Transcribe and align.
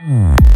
Hmm. 0.00 0.49